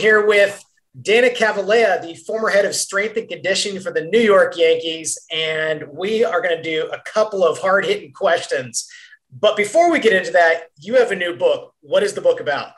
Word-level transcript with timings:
here 0.00 0.26
with 0.26 0.64
Dana 1.00 1.30
Cavalea, 1.30 2.00
the 2.02 2.14
former 2.14 2.48
head 2.48 2.64
of 2.64 2.74
strength 2.74 3.16
and 3.16 3.28
conditioning 3.28 3.80
for 3.80 3.92
the 3.92 4.02
New 4.02 4.18
York 4.18 4.56
Yankees, 4.56 5.18
and 5.30 5.84
we 5.92 6.24
are 6.24 6.40
going 6.40 6.56
to 6.56 6.62
do 6.62 6.90
a 6.90 7.00
couple 7.02 7.44
of 7.44 7.58
hard 7.58 7.84
hitting 7.84 8.12
questions. 8.12 8.88
But 9.30 9.56
before 9.56 9.90
we 9.90 10.00
get 10.00 10.12
into 10.12 10.32
that, 10.32 10.64
you 10.78 10.96
have 10.96 11.12
a 11.12 11.16
new 11.16 11.36
book. 11.36 11.74
What 11.80 12.02
is 12.02 12.14
the 12.14 12.20
book 12.20 12.40
about? 12.40 12.72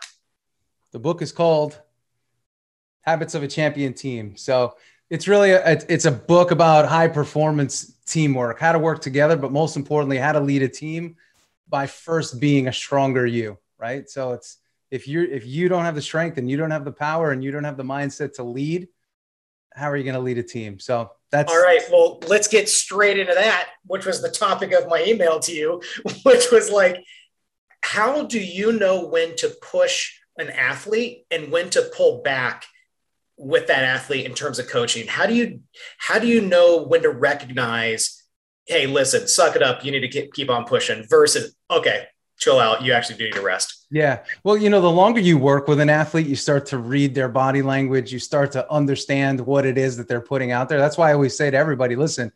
The 0.90 0.98
book 0.98 1.22
is 1.22 1.32
called 1.32 1.80
Habits 3.02 3.34
of 3.34 3.42
a 3.42 3.48
Champion 3.48 3.94
Team. 3.94 4.36
So 4.36 4.74
it's 5.08 5.26
really 5.26 5.52
a, 5.52 5.78
it's 5.88 6.04
a 6.04 6.12
book 6.12 6.50
about 6.50 6.86
high 6.86 7.08
performance 7.08 7.94
teamwork, 8.04 8.60
how 8.60 8.72
to 8.72 8.78
work 8.78 9.00
together, 9.00 9.36
but 9.36 9.52
most 9.52 9.76
importantly, 9.76 10.18
how 10.18 10.32
to 10.32 10.40
lead 10.40 10.62
a 10.62 10.68
team 10.68 11.16
by 11.68 11.86
first 11.86 12.40
being 12.40 12.68
a 12.68 12.72
stronger 12.72 13.24
you, 13.24 13.56
right? 13.78 14.10
So 14.10 14.32
it's 14.32 14.58
if 14.92 15.08
you're 15.08 15.24
if 15.24 15.46
you 15.46 15.68
don't 15.70 15.86
have 15.86 15.94
the 15.94 16.02
strength 16.02 16.36
and 16.36 16.48
you 16.48 16.58
don't 16.58 16.70
have 16.70 16.84
the 16.84 16.92
power 16.92 17.32
and 17.32 17.42
you 17.42 17.50
don't 17.50 17.64
have 17.64 17.78
the 17.78 17.82
mindset 17.82 18.34
to 18.34 18.44
lead, 18.44 18.88
how 19.74 19.90
are 19.90 19.96
you 19.96 20.04
going 20.04 20.14
to 20.14 20.20
lead 20.20 20.36
a 20.36 20.42
team? 20.42 20.78
So 20.78 21.10
that's 21.30 21.50
all 21.50 21.60
right. 21.60 21.80
Well, 21.90 22.20
let's 22.28 22.46
get 22.46 22.68
straight 22.68 23.18
into 23.18 23.32
that, 23.32 23.70
which 23.86 24.04
was 24.04 24.20
the 24.20 24.28
topic 24.28 24.72
of 24.72 24.86
my 24.88 25.02
email 25.04 25.40
to 25.40 25.52
you, 25.52 25.82
which 26.24 26.50
was 26.52 26.70
like, 26.70 27.02
how 27.80 28.26
do 28.26 28.38
you 28.38 28.70
know 28.72 29.06
when 29.06 29.34
to 29.36 29.48
push 29.62 30.12
an 30.36 30.50
athlete 30.50 31.24
and 31.30 31.50
when 31.50 31.70
to 31.70 31.90
pull 31.96 32.20
back 32.22 32.66
with 33.38 33.68
that 33.68 33.84
athlete 33.84 34.26
in 34.26 34.34
terms 34.34 34.58
of 34.58 34.68
coaching? 34.68 35.06
How 35.08 35.24
do 35.24 35.34
you 35.34 35.60
how 35.96 36.18
do 36.18 36.26
you 36.26 36.42
know 36.42 36.82
when 36.82 37.00
to 37.00 37.10
recognize, 37.10 38.22
hey, 38.66 38.86
listen, 38.86 39.26
suck 39.26 39.56
it 39.56 39.62
up, 39.62 39.86
you 39.86 39.90
need 39.90 40.00
to 40.00 40.08
keep, 40.08 40.34
keep 40.34 40.50
on 40.50 40.66
pushing 40.66 41.06
versus 41.08 41.56
okay, 41.70 42.08
chill 42.38 42.58
out, 42.58 42.82
you 42.82 42.92
actually 42.92 43.16
do 43.16 43.24
need 43.24 43.34
to 43.34 43.42
rest. 43.42 43.86
Yeah. 43.90 44.24
Well, 44.42 44.56
you 44.56 44.70
know, 44.70 44.80
the 44.80 44.90
longer 44.90 45.20
you 45.20 45.38
work 45.38 45.68
with 45.68 45.78
an 45.78 45.90
athlete, 45.90 46.26
you 46.26 46.36
start 46.36 46.66
to 46.66 46.78
read 46.78 47.14
their 47.14 47.28
body 47.28 47.62
language, 47.62 48.12
you 48.12 48.18
start 48.18 48.50
to 48.52 48.70
understand 48.72 49.40
what 49.40 49.66
it 49.66 49.78
is 49.78 49.96
that 49.96 50.08
they're 50.08 50.20
putting 50.20 50.50
out 50.50 50.68
there. 50.68 50.78
That's 50.78 50.98
why 50.98 51.10
I 51.10 51.14
always 51.14 51.36
say 51.36 51.50
to 51.50 51.56
everybody, 51.56 51.94
listen, 51.94 52.32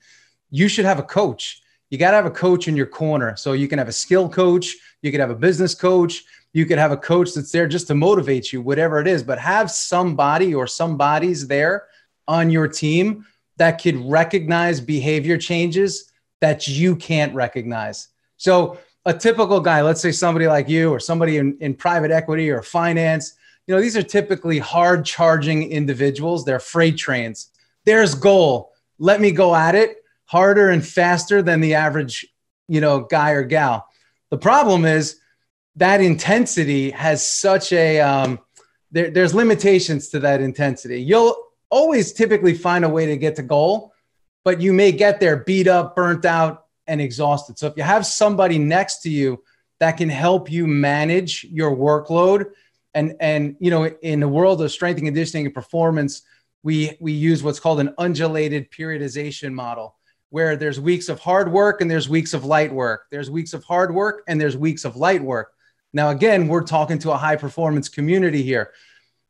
you 0.51 0.69
should 0.69 0.85
have 0.85 0.99
a 0.99 1.03
coach. 1.03 1.63
You 1.91 1.99
got 1.99 2.11
to 2.11 2.17
have 2.17 2.27
a 2.27 2.31
coach 2.31 2.69
in 2.69 2.77
your 2.77 2.87
corner. 2.87 3.37
So 3.37 3.53
you 3.53 3.69
can 3.69 3.79
have 3.79 3.89
a 3.89 3.93
skill 3.93 4.29
coach, 4.29 4.75
you 5.03 5.11
could 5.11 5.21
have 5.21 5.31
a 5.31 5.37
business 5.37 5.75
coach, 5.75 6.25
you 6.53 6.67
could 6.67 6.79
have 6.79 6.93
a 6.93 6.97
coach 6.97 7.35
that's 7.35 7.53
there 7.53 7.69
just 7.69 7.87
to 7.89 7.95
motivate 7.95 8.53
you, 8.53 8.61
whatever 8.61 9.01
it 9.01 9.07
is, 9.07 9.23
but 9.23 9.39
have 9.39 9.71
somebody 9.71 10.55
or 10.55 10.67
some 10.67 10.97
bodies 10.97 11.47
there 11.47 11.87
on 12.29 12.51
your 12.51 12.67
team 12.69 13.27
that 13.57 13.81
could 13.81 13.97
recognize 13.97 14.81
behavior 14.81 15.39
changes 15.39 16.13
that 16.41 16.69
you 16.69 16.97
can't 16.97 17.35
recognize. 17.35 18.09
So 18.37 18.79
a 19.07 19.15
typical 19.15 19.61
guy, 19.61 19.83
let's 19.83 20.01
say 20.01 20.11
somebody 20.11 20.49
like 20.49 20.69
you 20.69 20.91
or 20.91 20.99
somebody 20.99 21.39
in, 21.39 21.57
in 21.61 21.75
private 21.75 22.11
equity 22.11 22.51
or 22.51 22.61
finance, 22.61 23.35
you 23.67 23.75
know, 23.75 23.81
these 23.81 23.97
are 23.97 24.03
typically 24.03 24.59
hard 24.59 25.05
charging 25.05 25.71
individuals. 25.71 26.45
They're 26.45 26.61
freight 26.61 26.99
trains. 26.99 27.51
There's 27.85 28.15
goal. 28.15 28.73
Let 28.99 29.21
me 29.21 29.31
go 29.31 29.55
at 29.55 29.77
it 29.77 29.99
harder 30.25 30.71
and 30.71 30.85
faster 30.85 31.41
than 31.41 31.61
the 31.61 31.75
average, 31.75 32.27
you 32.69 32.81
know, 32.81 33.01
guy 33.01 33.31
or 33.31 33.45
gal. 33.45 33.87
The 34.31 34.39
problem 34.39 34.85
is 34.85 35.21
that 35.77 36.01
intensity 36.01 36.91
has 36.91 37.29
such 37.29 37.73
a, 37.73 38.01
um, 38.01 38.41
there, 38.91 39.11
there's 39.11 39.35
limitations 39.35 40.09
to 40.09 40.19
that 40.21 40.41
intensity. 40.41 41.01
You'll 41.01 41.37
always 41.71 42.13
typically 42.13 42.55
find 42.55 42.85
a 42.85 42.89
way 42.89 43.07
to 43.07 43.17
get 43.17 43.37
to 43.37 43.43
goal, 43.43 43.93
but 44.45 44.61
you 44.61 44.73
may 44.73 44.91
get 44.91 45.21
there 45.21 45.37
beat 45.37 45.69
up, 45.69 45.95
burnt 45.95 46.25
out, 46.25 46.66
and 46.87 47.01
exhausted. 47.01 47.59
So 47.59 47.67
if 47.67 47.75
you 47.77 47.83
have 47.83 48.07
somebody 48.07 48.59
next 48.59 49.03
to 49.03 49.11
you 49.11 49.43
that 49.81 49.93
can 49.93 50.09
help 50.09 50.51
you 50.51 50.67
manage 50.67 51.45
your 51.45 51.75
workload 51.75 52.47
and 52.95 53.15
and 53.21 53.57
you 53.61 53.71
know 53.71 53.85
in 53.85 54.21
the 54.21 54.29
world 54.29 54.63
of 54.63 54.73
strength 54.73 54.99
and 54.99 55.07
conditioning 55.07 55.47
and 55.47 55.55
performance 55.55 56.23
we 56.63 56.97
we 56.99 57.13
use 57.13 57.43
what's 57.43 57.61
called 57.61 57.79
an 57.79 57.95
undulated 57.99 58.71
periodization 58.71 59.53
model 59.53 59.95
where 60.31 60.57
there's 60.57 60.81
weeks 60.81 61.09
of 61.09 61.21
hard 61.21 61.53
work 61.53 61.81
and 61.81 61.89
there's 61.89 62.09
weeks 62.09 62.35
of 62.35 62.45
light 62.45 62.73
work. 62.73 63.07
There's 63.13 63.31
weeks 63.31 63.55
of 63.55 63.63
hard 63.63 63.95
work 63.95 64.25
and 64.27 64.41
there's 64.41 64.57
weeks 64.57 64.85
of 64.85 64.97
light 64.97 65.23
work. 65.23 65.53
Now 65.93 66.11
again 66.11 66.49
we're 66.49 66.65
talking 66.65 66.99
to 67.01 67.13
a 67.13 67.17
high 67.17 67.37
performance 67.37 67.89
community 67.89 68.43
here. 68.43 68.73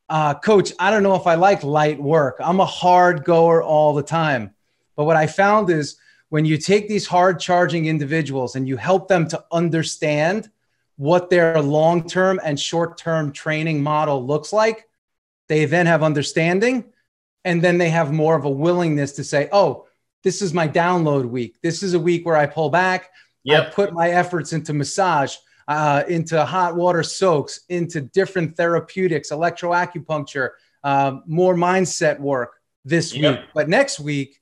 Uh, 0.08 0.34
coach 0.34 0.72
i 0.78 0.88
don't 0.88 1.02
know 1.02 1.16
if 1.16 1.26
i 1.26 1.34
like 1.34 1.64
light 1.64 2.00
work. 2.00 2.36
I'm 2.38 2.60
a 2.60 2.66
hard 2.66 3.24
goer 3.24 3.62
all 3.62 3.94
the 3.94 4.02
time. 4.02 4.54
But 4.94 5.04
what 5.04 5.16
i 5.16 5.26
found 5.26 5.68
is 5.70 5.96
when 6.28 6.44
you 6.44 6.58
take 6.58 6.88
these 6.88 7.06
hard 7.06 7.38
charging 7.38 7.86
individuals 7.86 8.56
and 8.56 8.66
you 8.66 8.76
help 8.76 9.08
them 9.08 9.28
to 9.28 9.44
understand 9.52 10.50
what 10.96 11.30
their 11.30 11.60
long 11.62 12.06
term 12.08 12.40
and 12.44 12.58
short 12.58 12.98
term 12.98 13.32
training 13.32 13.82
model 13.82 14.24
looks 14.24 14.52
like, 14.52 14.88
they 15.48 15.64
then 15.64 15.86
have 15.86 16.02
understanding 16.02 16.84
and 17.44 17.62
then 17.62 17.78
they 17.78 17.90
have 17.90 18.12
more 18.12 18.34
of 18.34 18.44
a 18.44 18.50
willingness 18.50 19.12
to 19.12 19.24
say, 19.24 19.48
oh, 19.52 19.86
this 20.24 20.42
is 20.42 20.52
my 20.52 20.66
download 20.66 21.28
week. 21.28 21.56
This 21.62 21.82
is 21.84 21.94
a 21.94 22.00
week 22.00 22.26
where 22.26 22.36
I 22.36 22.46
pull 22.46 22.70
back. 22.70 23.10
Yep. 23.44 23.66
I 23.66 23.70
put 23.70 23.92
my 23.92 24.10
efforts 24.10 24.52
into 24.52 24.72
massage, 24.72 25.36
uh, 25.68 26.02
into 26.08 26.44
hot 26.44 26.74
water 26.74 27.04
soaks, 27.04 27.60
into 27.68 28.00
different 28.00 28.56
therapeutics, 28.56 29.30
electroacupuncture, 29.30 30.50
uh, 30.82 31.18
more 31.26 31.54
mindset 31.54 32.18
work 32.18 32.56
this 32.84 33.14
yep. 33.14 33.38
week. 33.38 33.48
But 33.54 33.68
next 33.68 34.00
week, 34.00 34.40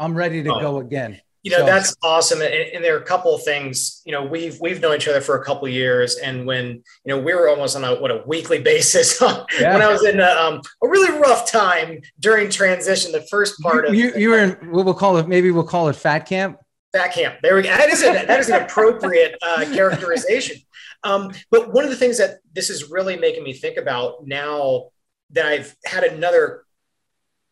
I'm 0.00 0.16
ready 0.16 0.42
to 0.42 0.52
oh. 0.52 0.60
go 0.60 0.78
again. 0.78 1.20
You 1.42 1.52
know, 1.52 1.58
so. 1.58 1.66
that's 1.66 1.96
awesome. 2.02 2.42
And, 2.42 2.52
and, 2.52 2.84
there 2.84 2.94
are 2.94 3.00
a 3.00 3.04
couple 3.04 3.34
of 3.34 3.42
things, 3.42 4.02
you 4.04 4.12
know, 4.12 4.22
we've, 4.22 4.60
we've 4.60 4.78
known 4.80 4.96
each 4.96 5.08
other 5.08 5.22
for 5.22 5.40
a 5.40 5.44
couple 5.44 5.66
of 5.66 5.72
years. 5.72 6.16
And 6.16 6.46
when, 6.46 6.66
you 6.66 6.82
know, 7.06 7.18
we 7.18 7.32
were 7.32 7.48
almost 7.48 7.76
on 7.76 7.84
a, 7.84 7.98
what 7.98 8.10
a 8.10 8.22
weekly 8.26 8.60
basis 8.62 9.18
yeah. 9.22 9.72
when 9.72 9.80
I 9.80 9.90
was 9.90 10.04
in 10.04 10.20
a, 10.20 10.26
um, 10.26 10.60
a 10.82 10.88
really 10.88 11.18
rough 11.18 11.50
time 11.50 12.00
during 12.18 12.50
transition, 12.50 13.12
the 13.12 13.26
first 13.30 13.58
part 13.60 13.84
you, 13.84 14.08
of 14.08 14.14
you, 14.16 14.20
you 14.20 14.30
were 14.30 14.38
in, 14.38 14.70
we'll 14.70 14.92
call 14.92 15.16
it, 15.16 15.28
maybe 15.28 15.50
we'll 15.50 15.64
call 15.64 15.88
it 15.88 15.96
fat 15.96 16.20
camp. 16.20 16.58
Fat 16.92 17.14
camp. 17.14 17.36
There 17.42 17.54
we 17.54 17.62
go. 17.62 17.68
That 17.68 17.88
is, 17.88 18.02
a, 18.02 18.26
that 18.26 18.40
is 18.40 18.50
an 18.50 18.62
appropriate 18.62 19.36
uh, 19.40 19.64
characterization. 19.72 20.58
Um, 21.04 21.32
but 21.50 21.72
one 21.72 21.84
of 21.84 21.90
the 21.90 21.96
things 21.96 22.18
that 22.18 22.40
this 22.52 22.68
is 22.68 22.90
really 22.90 23.16
making 23.16 23.44
me 23.44 23.54
think 23.54 23.78
about 23.78 24.26
now 24.26 24.90
that 25.30 25.46
I've 25.46 25.74
had 25.84 26.04
another 26.04 26.64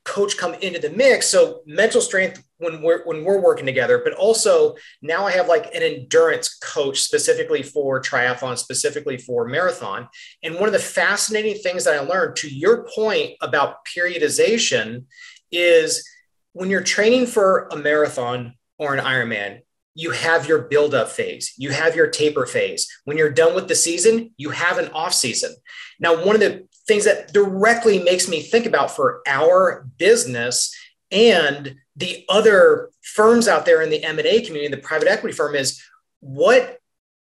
coach 0.09 0.37
come 0.37 0.55
into 0.55 0.79
the 0.81 0.91
mix. 0.91 1.29
So 1.29 1.61
mental 1.67 2.01
strength 2.01 2.43
when 2.59 2.83
we're 2.83 3.05
when 3.05 3.25
we're 3.25 3.41
working 3.41 3.67
together, 3.67 4.01
but 4.03 4.15
also 4.15 4.75
now 5.03 5.27
I 5.27 5.33
have 5.33 5.49
like 5.49 5.75
an 5.75 5.83
endurance 5.83 6.57
coach 6.57 7.01
specifically 7.01 7.63
for 7.63 8.01
triathlon, 8.01 8.59
specifically 8.59 9.19
for 9.19 9.47
marathon. 9.47 10.09
And 10.43 10.57
one 10.57 10.67
of 10.67 10.73
the 10.73 10.79
fascinating 10.79 11.57
things 11.57 11.85
that 11.85 11.95
I 11.95 12.01
learned, 12.01 12.37
to 12.37 12.49
your 12.49 12.89
point 12.95 13.35
about 13.41 13.85
periodization, 13.85 15.05
is 15.53 16.09
when 16.53 16.71
you're 16.71 16.83
training 16.83 17.27
for 17.27 17.69
a 17.71 17.77
marathon 17.77 18.55
or 18.79 18.95
an 18.95 19.05
Ironman, 19.05 19.61
you 19.95 20.13
have 20.13 20.47
your 20.47 20.61
build 20.63 20.95
up 20.95 21.09
phase, 21.09 21.55
you 21.57 21.71
have 21.71 21.97
your 21.97 22.07
taper 22.07 22.47
phase. 22.47 22.89
When 23.05 23.17
you're 23.17 23.31
done 23.31 23.55
with 23.55 23.69
the 23.69 23.75
season, 23.75 24.33
you 24.37 24.51
have 24.51 24.79
an 24.79 24.89
off 24.89 25.13
season. 25.13 25.55
Now, 26.01 26.25
one 26.25 26.35
of 26.35 26.41
the 26.41 26.69
things 26.89 27.05
that 27.05 27.33
directly 27.33 28.03
makes 28.03 28.29
me 28.29 28.43
think 28.43 28.67
about 28.67 28.91
for 28.91 29.23
our 29.27 29.87
business 29.99 30.75
and 31.11 31.77
the 31.97 32.25
other 32.29 32.91
firms 33.03 33.47
out 33.47 33.65
there 33.65 33.83
in 33.83 33.91
the 33.91 34.03
m&a 34.03 34.41
community 34.41 34.69
the 34.69 34.83
private 34.83 35.09
equity 35.09 35.35
firm 35.35 35.55
is 35.55 35.83
what 36.21 36.81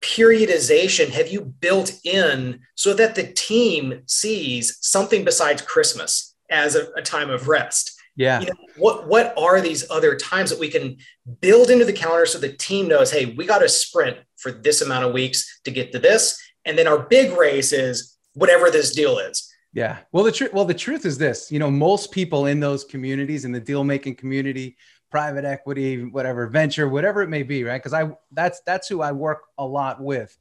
periodization 0.00 1.08
have 1.10 1.28
you 1.28 1.40
built 1.40 1.92
in 2.04 2.60
so 2.76 2.94
that 2.94 3.14
the 3.14 3.24
team 3.32 4.00
sees 4.06 4.78
something 4.80 5.24
besides 5.24 5.60
christmas 5.62 6.36
as 6.50 6.74
a, 6.74 6.88
a 6.96 7.02
time 7.02 7.30
of 7.30 7.48
rest? 7.48 7.94
Yeah. 8.16 8.40
You 8.40 8.46
know, 8.46 8.54
what 8.76 9.06
what 9.06 9.34
are 9.38 9.60
these 9.60 9.88
other 9.90 10.16
times 10.16 10.50
that 10.50 10.58
we 10.58 10.68
can 10.68 10.96
build 11.40 11.70
into 11.70 11.84
the 11.84 11.92
calendar 11.92 12.26
so 12.26 12.38
the 12.38 12.52
team 12.52 12.88
knows 12.88 13.12
hey 13.12 13.34
we 13.36 13.46
got 13.46 13.58
to 13.58 13.68
sprint 13.68 14.18
for 14.36 14.50
this 14.50 14.82
amount 14.82 15.04
of 15.04 15.12
weeks 15.12 15.60
to 15.64 15.70
get 15.70 15.92
to 15.92 15.98
this. 15.98 16.40
And 16.64 16.76
then 16.76 16.88
our 16.88 16.98
big 16.98 17.36
race 17.36 17.72
is 17.72 18.17
whatever 18.38 18.70
this 18.70 18.94
deal 18.94 19.18
is 19.18 19.52
yeah. 19.72 19.98
Well, 20.12 20.24
the 20.24 20.32
truth, 20.32 20.52
well, 20.52 20.64
the 20.64 20.74
truth 20.74 21.04
is 21.04 21.18
this, 21.18 21.52
you 21.52 21.58
know, 21.58 21.70
most 21.70 22.10
people 22.10 22.46
in 22.46 22.58
those 22.58 22.84
communities, 22.84 23.44
in 23.44 23.52
the 23.52 23.60
deal 23.60 23.84
making 23.84 24.16
community, 24.16 24.76
private 25.10 25.44
equity, 25.44 26.04
whatever, 26.04 26.46
venture, 26.46 26.88
whatever 26.88 27.22
it 27.22 27.28
may 27.28 27.42
be, 27.42 27.64
right? 27.64 27.78
Because 27.78 27.92
I, 27.92 28.10
that's, 28.32 28.60
that's 28.62 28.88
who 28.88 29.02
I 29.02 29.12
work 29.12 29.44
a 29.58 29.64
lot 29.64 30.00
with 30.00 30.36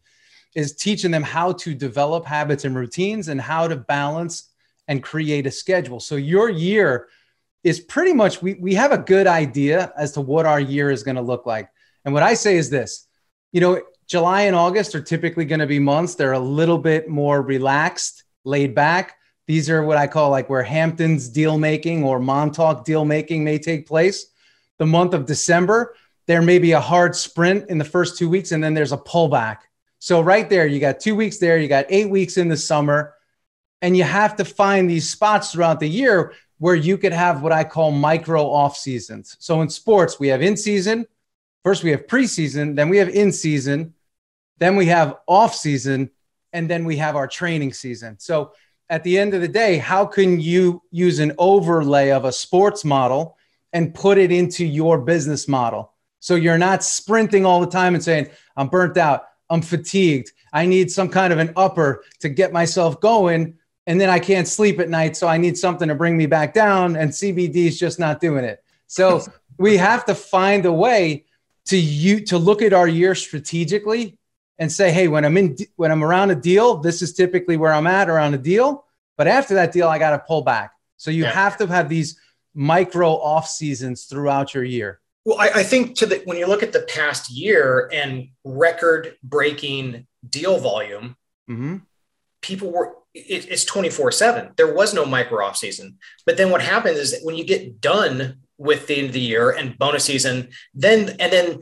is 0.56 0.76
teaching 0.76 1.12
them 1.12 1.24
how 1.24 1.52
to 1.52 1.76
develop 1.76 2.26
habits 2.26 2.66
and 2.66 2.76
routines 2.76 3.28
and 3.28 3.40
how 3.40 3.68
to 3.68 3.76
balance 3.76 4.50
and 4.88 5.04
create 5.04 5.46
a 5.46 5.52
schedule. 5.52 6.00
So 6.00 6.16
your 6.16 6.50
year 6.50 7.10
is 7.64 7.80
pretty 7.80 8.14
much, 8.14 8.42
we, 8.42 8.54
we 8.56 8.74
have 8.76 8.92
a 8.92 8.98
good 8.98 9.28
idea 9.28 9.92
as 9.98 10.14
to 10.14 10.22
what 10.22 10.46
our 10.46 10.60
year 10.60 10.90
is 10.90 11.04
going 11.04 11.16
to 11.16 11.22
look 11.22 11.46
like. 11.46 11.70
And 12.06 12.14
what 12.14 12.24
I 12.24 12.34
say 12.34 12.58
is 12.58 12.70
this, 12.70 13.08
you 13.52 13.60
know, 13.60 13.82
July 14.08 14.44
and 14.44 14.56
August 14.56 14.96
are 14.96 15.02
typically 15.02 15.46
going 15.46 15.60
to 15.60 15.68
be 15.68 15.80
months. 15.80 16.16
They're 16.16 16.32
a 16.32 16.40
little 16.40 16.78
bit 16.78 17.10
more 17.10 17.42
relaxed 17.42 18.24
laid 18.46 18.74
back. 18.74 19.18
These 19.48 19.70
are 19.70 19.84
what 19.84 19.98
I 19.98 20.08
call 20.08 20.30
like 20.30 20.50
where 20.50 20.64
Hamptons 20.64 21.28
deal 21.30 21.58
making 21.58 22.04
or 22.04 22.20
Montauk 22.20 22.86
deal 22.86 23.06
making 23.06 23.44
may 23.44 23.60
take 23.60 23.86
place. 23.86 24.28
The 24.78 24.86
month 24.86 25.14
of 25.14 25.26
December, 25.26 25.96
there 26.26 26.42
may 26.42 26.60
be 26.60 26.72
a 26.72 26.80
hard 26.80 27.16
sprint 27.16 27.70
in 27.70 27.78
the 27.78 27.86
first 27.86 28.18
two 28.18 28.30
weeks, 28.30 28.52
and 28.52 28.64
then 28.64 28.74
there's 28.74 28.92
a 28.92 28.98
pullback. 28.98 29.58
So 30.00 30.22
right 30.22 30.50
there, 30.50 30.68
you 30.68 30.80
got 30.80 31.00
two 31.00 31.16
weeks 31.16 31.38
there, 31.38 31.58
you 31.58 31.68
got 31.68 31.86
eight 31.90 32.10
weeks 32.10 32.38
in 32.38 32.48
the 32.48 32.58
summer. 32.58 33.14
And 33.82 33.96
you 33.96 34.04
have 34.04 34.36
to 34.38 34.46
find 34.46 34.90
these 34.90 35.10
spots 35.10 35.52
throughout 35.52 35.80
the 35.80 35.88
year 35.88 36.34
where 36.58 36.76
you 36.76 36.98
could 36.98 37.14
have 37.14 37.44
what 37.44 37.52
I 37.52 37.64
call 37.64 37.92
micro 37.92 38.44
off 38.44 38.76
seasons. 38.76 39.38
So 39.40 39.62
in 39.62 39.70
sports, 39.70 40.20
we 40.20 40.30
have 40.30 40.42
in 40.42 40.58
season, 40.58 41.06
first 41.64 41.84
we 41.84 41.92
have 41.92 42.08
preseason, 42.08 42.76
then 42.76 42.90
we 42.90 42.98
have 42.98 43.10
in 43.10 43.32
season, 43.32 43.94
then 44.60 44.76
we 44.76 44.88
have 44.88 45.18
off 45.28 45.56
season, 45.56 46.10
and 46.54 46.70
then 46.70 46.86
we 46.86 46.98
have 46.98 47.16
our 47.16 47.28
training 47.28 47.74
season. 47.74 48.18
So 48.20 48.54
at 48.90 49.04
the 49.04 49.18
end 49.18 49.34
of 49.34 49.42
the 49.42 49.48
day, 49.48 49.78
how 49.78 50.06
can 50.06 50.40
you 50.40 50.82
use 50.92 51.20
an 51.20 51.34
overlay 51.38 52.12
of 52.12 52.26
a 52.26 52.32
sports 52.32 52.86
model 52.86 53.38
and 53.74 53.94
put 53.94 54.18
it 54.18 54.32
into 54.32 54.66
your 54.66 54.98
business 55.00 55.48
model? 55.48 55.94
So 56.20 56.36
you're 56.36 56.58
not 56.58 56.84
sprinting 56.84 57.46
all 57.46 57.60
the 57.60 57.68
time 57.68 57.94
and 57.94 58.04
saying, 58.04 58.30
I'm 58.56 58.70
burnt 58.70 58.98
out, 58.98 59.26
I'm 59.50 59.62
fatigued, 59.62 60.32
I 60.54 60.66
need 60.66 60.92
some 60.92 61.10
kind 61.10 61.32
of 61.32 61.40
an 61.40 61.54
upper 61.56 62.04
to 62.22 62.30
get 62.30 62.54
myself 62.54 63.00
going. 63.00 63.58
And 63.86 64.02
then 64.02 64.10
I 64.10 64.20
can't 64.20 64.48
sleep 64.48 64.80
at 64.80 64.90
night. 64.90 65.16
So 65.16 65.28
I 65.28 65.38
need 65.38 65.58
something 65.58 65.88
to 65.88 65.96
bring 65.96 66.18
me 66.18 66.26
back 66.26 66.54
down. 66.54 66.96
And 66.96 67.12
CBD 67.12 67.68
is 67.68 67.80
just 67.80 68.00
not 68.00 68.20
doing 68.20 68.44
it. 68.44 68.64
So 68.88 69.22
we 69.58 69.78
have 69.78 70.06
to 70.06 70.16
find 70.16 70.66
a 70.66 70.74
way 70.74 71.26
to 71.66 71.78
you 71.78 72.22
to 72.26 72.38
look 72.38 72.62
at 72.62 72.74
our 72.74 72.88
year 72.88 73.16
strategically 73.16 74.17
and 74.60 74.72
say, 74.72 74.92
hey, 74.92 75.08
when 75.08 75.26
I'm 75.26 75.38
in 75.38 75.56
when 75.76 75.92
I'm 75.92 76.04
around 76.04 76.32
a 76.32 76.36
deal, 76.36 76.78
this 76.78 77.02
is 77.02 77.14
typically 77.14 77.58
where 77.58 77.74
I'm 77.74 77.88
at 77.88 78.10
around 78.10 78.34
a 78.34 78.38
deal. 78.38 78.86
But 79.18 79.28
after 79.28 79.56
that 79.56 79.72
deal, 79.72 79.88
I 79.88 80.00
got 80.00 80.12
to 80.12 80.20
pull 80.20 80.42
back. 80.42 80.74
So 80.98 81.12
you 81.12 81.24
yeah. 81.24 81.32
have 81.32 81.58
to 81.58 81.68
have 81.68 81.90
these 81.90 82.20
micro 82.54 83.12
off 83.12 83.48
seasons 83.48 84.06
throughout 84.06 84.54
your 84.54 84.64
year. 84.64 85.00
Well, 85.26 85.38
I, 85.40 85.50
I 85.56 85.64
think 85.64 85.96
to 85.98 86.06
the 86.06 86.22
when 86.26 86.38
you 86.38 86.48
look 86.48 86.64
at 86.64 86.72
the 86.72 86.82
past 86.84 87.30
year 87.30 87.90
and 87.94 88.30
record 88.44 89.16
breaking 89.24 90.08
deal 90.28 90.58
volume, 90.58 91.16
mm-hmm. 91.50 91.78
people 92.42 92.72
were 92.72 92.96
it, 93.14 93.48
it's 93.50 93.66
24 93.66 94.12
7. 94.12 94.52
There 94.56 94.74
was 94.74 94.94
no 94.94 95.06
micro 95.06 95.46
off 95.46 95.58
season. 95.58 95.98
But 96.26 96.38
then 96.38 96.50
what 96.50 96.62
happens 96.62 96.98
is 96.98 97.12
that 97.12 97.22
when 97.24 97.36
you 97.36 97.44
get 97.44 97.82
done 97.82 98.40
with 98.58 98.88
the 98.88 98.98
end 98.98 99.08
of 99.08 99.14
the 99.14 99.20
year 99.20 99.52
and 99.52 99.78
bonus 99.78 100.06
season, 100.06 100.50
then 100.74 101.16
and 101.20 101.32
then 101.32 101.62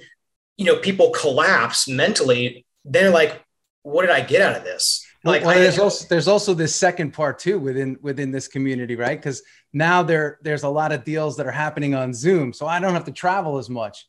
you 0.57 0.65
know 0.65 0.77
people 0.77 1.09
collapse 1.11 1.87
mentally 1.87 2.65
then 2.85 3.11
like, 3.11 3.43
what 3.83 4.03
did 4.03 4.11
I 4.11 4.21
get 4.21 4.41
out 4.41 4.55
of 4.55 4.63
this? 4.63 5.05
Like, 5.25 5.43
well, 5.43 5.55
there's 5.55 5.79
also 5.79 6.05
there's 6.07 6.27
also 6.27 6.53
this 6.53 6.75
second 6.75 7.11
part 7.11 7.39
too 7.39 7.57
within 7.57 7.97
within 8.01 8.29
this 8.29 8.47
community, 8.47 8.95
right? 8.95 9.17
Because 9.17 9.41
now 9.73 10.03
there 10.03 10.37
there's 10.43 10.61
a 10.61 10.69
lot 10.69 10.91
of 10.91 11.03
deals 11.03 11.35
that 11.37 11.47
are 11.47 11.51
happening 11.51 11.95
on 11.95 12.13
Zoom, 12.13 12.53
so 12.53 12.67
I 12.67 12.79
don't 12.79 12.93
have 12.93 13.05
to 13.05 13.11
travel 13.11 13.57
as 13.57 13.67
much. 13.67 14.07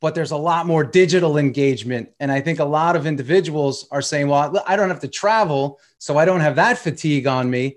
But 0.00 0.14
there's 0.14 0.30
a 0.30 0.36
lot 0.36 0.66
more 0.66 0.82
digital 0.82 1.36
engagement, 1.36 2.08
and 2.20 2.32
I 2.32 2.40
think 2.40 2.58
a 2.58 2.64
lot 2.64 2.96
of 2.96 3.06
individuals 3.06 3.86
are 3.90 4.00
saying, 4.00 4.28
"Well, 4.28 4.62
I 4.66 4.76
don't 4.76 4.88
have 4.88 5.00
to 5.00 5.08
travel, 5.08 5.78
so 5.98 6.16
I 6.16 6.24
don't 6.24 6.40
have 6.40 6.56
that 6.56 6.78
fatigue 6.78 7.26
on 7.26 7.50
me." 7.50 7.76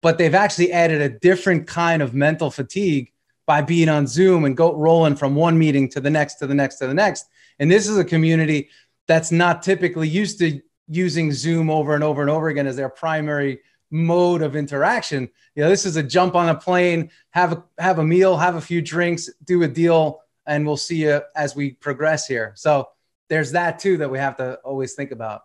But 0.00 0.16
they've 0.16 0.34
actually 0.34 0.72
added 0.72 1.02
a 1.02 1.10
different 1.10 1.66
kind 1.66 2.02
of 2.02 2.14
mental 2.14 2.50
fatigue 2.50 3.12
by 3.46 3.60
being 3.60 3.90
on 3.90 4.06
Zoom 4.06 4.46
and 4.46 4.56
go 4.56 4.74
rolling 4.74 5.16
from 5.16 5.34
one 5.34 5.58
meeting 5.58 5.90
to 5.90 6.00
the 6.00 6.10
next 6.10 6.36
to 6.36 6.46
the 6.46 6.54
next 6.54 6.76
to 6.76 6.86
the 6.86 6.94
next. 6.94 7.26
And 7.58 7.70
this 7.70 7.88
is 7.88 7.98
a 7.98 8.04
community 8.04 8.70
that's 9.06 9.30
not 9.30 9.62
typically 9.62 10.08
used 10.08 10.38
to 10.38 10.60
using 10.88 11.32
Zoom 11.32 11.70
over 11.70 11.94
and 11.94 12.04
over 12.04 12.20
and 12.20 12.30
over 12.30 12.48
again 12.48 12.66
as 12.66 12.76
their 12.76 12.88
primary 12.88 13.60
mode 13.90 14.42
of 14.42 14.56
interaction. 14.56 15.28
You 15.54 15.62
know, 15.62 15.68
this 15.68 15.86
is 15.86 15.96
a 15.96 16.02
jump 16.02 16.34
on 16.34 16.48
a 16.48 16.54
plane, 16.54 17.10
have 17.30 17.52
a 17.52 17.64
have 17.78 17.98
a 17.98 18.04
meal, 18.04 18.36
have 18.36 18.56
a 18.56 18.60
few 18.60 18.82
drinks, 18.82 19.30
do 19.44 19.62
a 19.62 19.68
deal, 19.68 20.20
and 20.46 20.66
we'll 20.66 20.76
see 20.76 21.02
you 21.02 21.20
as 21.36 21.54
we 21.54 21.72
progress 21.72 22.26
here. 22.26 22.52
So 22.56 22.88
there's 23.28 23.52
that 23.52 23.78
too 23.78 23.96
that 23.98 24.10
we 24.10 24.18
have 24.18 24.36
to 24.36 24.54
always 24.64 24.94
think 24.94 25.10
about. 25.10 25.42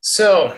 So 0.00 0.56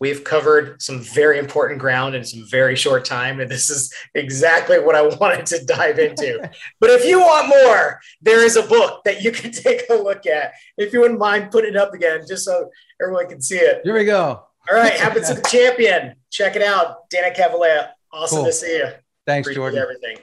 We've 0.00 0.24
covered 0.24 0.80
some 0.80 1.00
very 1.00 1.38
important 1.38 1.78
ground 1.78 2.14
in 2.14 2.24
some 2.24 2.46
very 2.48 2.74
short 2.74 3.04
time, 3.04 3.38
and 3.38 3.50
this 3.50 3.68
is 3.68 3.92
exactly 4.14 4.80
what 4.80 4.94
I 4.94 5.02
wanted 5.20 5.44
to 5.46 5.64
dive 5.64 5.98
into. 5.98 6.38
but 6.80 6.90
if 6.90 7.04
you 7.04 7.20
want 7.20 7.48
more, 7.48 8.00
there 8.22 8.42
is 8.42 8.56
a 8.56 8.62
book 8.62 9.04
that 9.04 9.22
you 9.22 9.30
can 9.30 9.52
take 9.52 9.82
a 9.90 9.94
look 9.94 10.26
at. 10.26 10.52
If 10.78 10.94
you 10.94 11.00
wouldn't 11.00 11.20
mind 11.20 11.50
putting 11.50 11.72
it 11.72 11.76
up 11.76 11.92
again, 11.92 12.22
just 12.26 12.44
so 12.46 12.70
everyone 13.00 13.28
can 13.28 13.42
see 13.42 13.58
it. 13.58 13.82
Here 13.84 13.94
we 13.94 14.06
go. 14.06 14.42
All 14.70 14.76
right, 14.76 14.92
Habits 14.92 15.28
to 15.28 15.34
the 15.34 15.42
Champion. 15.42 16.14
Check 16.30 16.56
it 16.56 16.62
out. 16.62 17.10
Dana 17.10 17.34
Cavalea. 17.34 17.90
Awesome 18.12 18.38
cool. 18.38 18.46
to 18.46 18.52
see 18.52 18.78
you. 18.78 18.88
Thanks, 19.26 19.46
Appreciate 19.46 19.62
Jordan. 19.62 19.78
Everything. 19.80 20.16